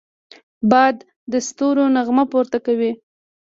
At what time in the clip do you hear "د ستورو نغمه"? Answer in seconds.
1.31-2.23